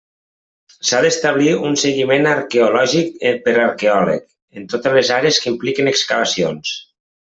S'ha 0.87 1.01
d'establir 1.05 1.51
un 1.67 1.77
seguiment 1.81 2.25
arqueològic 2.31 3.13
per 3.45 3.53
arqueòleg, 3.67 4.25
en 4.61 4.67
totes 4.75 4.97
les 5.01 5.13
àrees 5.19 5.39
que 5.45 5.53
impliquen 5.57 5.93
excavacions. 5.93 6.73